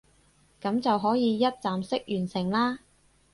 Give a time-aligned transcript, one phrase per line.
[0.59, 2.79] 噉就可以一站式完成啦